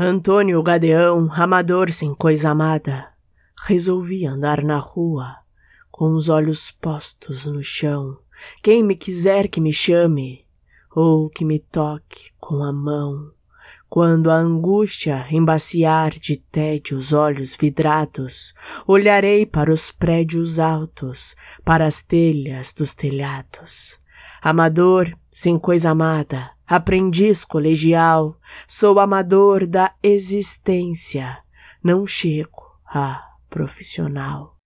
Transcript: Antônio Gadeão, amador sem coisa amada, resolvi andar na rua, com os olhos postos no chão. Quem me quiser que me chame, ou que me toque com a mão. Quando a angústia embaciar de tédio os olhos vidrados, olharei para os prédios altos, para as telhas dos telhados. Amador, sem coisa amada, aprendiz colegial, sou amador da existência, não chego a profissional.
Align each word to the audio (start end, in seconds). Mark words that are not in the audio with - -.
Antônio 0.00 0.62
Gadeão, 0.62 1.28
amador 1.32 1.90
sem 1.90 2.14
coisa 2.14 2.50
amada, 2.50 3.08
resolvi 3.66 4.24
andar 4.24 4.62
na 4.62 4.78
rua, 4.78 5.38
com 5.90 6.14
os 6.14 6.28
olhos 6.28 6.70
postos 6.70 7.46
no 7.46 7.64
chão. 7.64 8.16
Quem 8.62 8.84
me 8.84 8.94
quiser 8.94 9.48
que 9.48 9.60
me 9.60 9.72
chame, 9.72 10.46
ou 10.94 11.28
que 11.28 11.44
me 11.44 11.58
toque 11.58 12.30
com 12.38 12.62
a 12.62 12.72
mão. 12.72 13.32
Quando 13.88 14.30
a 14.30 14.36
angústia 14.36 15.26
embaciar 15.32 16.10
de 16.10 16.36
tédio 16.36 16.96
os 16.96 17.12
olhos 17.12 17.56
vidrados, 17.56 18.54
olharei 18.86 19.44
para 19.44 19.72
os 19.72 19.90
prédios 19.90 20.60
altos, 20.60 21.34
para 21.64 21.84
as 21.84 22.04
telhas 22.04 22.72
dos 22.72 22.94
telhados. 22.94 23.98
Amador, 24.40 25.16
sem 25.32 25.58
coisa 25.58 25.90
amada, 25.90 26.50
aprendiz 26.66 27.44
colegial, 27.44 28.36
sou 28.66 29.00
amador 29.00 29.66
da 29.66 29.92
existência, 30.02 31.38
não 31.82 32.06
chego 32.06 32.78
a 32.86 33.22
profissional. 33.48 34.57